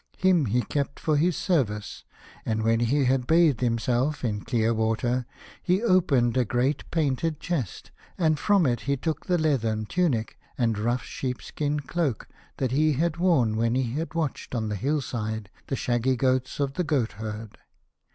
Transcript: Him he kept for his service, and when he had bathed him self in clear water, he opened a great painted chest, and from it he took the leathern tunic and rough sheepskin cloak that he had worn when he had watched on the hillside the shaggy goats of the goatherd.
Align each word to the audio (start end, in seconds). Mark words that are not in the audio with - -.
Him 0.17 0.45
he 0.47 0.63
kept 0.63 0.99
for 0.99 1.15
his 1.15 1.37
service, 1.37 2.05
and 2.43 2.63
when 2.63 2.79
he 2.79 3.05
had 3.05 3.27
bathed 3.27 3.61
him 3.61 3.77
self 3.77 4.25
in 4.25 4.41
clear 4.43 4.73
water, 4.73 5.27
he 5.61 5.83
opened 5.83 6.35
a 6.35 6.43
great 6.43 6.89
painted 6.89 7.39
chest, 7.39 7.91
and 8.17 8.39
from 8.39 8.65
it 8.65 8.79
he 8.89 8.97
took 8.97 9.27
the 9.27 9.37
leathern 9.37 9.85
tunic 9.85 10.39
and 10.57 10.75
rough 10.79 11.03
sheepskin 11.03 11.81
cloak 11.81 12.27
that 12.57 12.71
he 12.71 12.93
had 12.93 13.17
worn 13.17 13.55
when 13.57 13.75
he 13.75 13.91
had 13.91 14.15
watched 14.15 14.55
on 14.55 14.69
the 14.69 14.75
hillside 14.75 15.51
the 15.67 15.75
shaggy 15.75 16.15
goats 16.15 16.59
of 16.59 16.73
the 16.73 16.83
goatherd. 16.83 17.59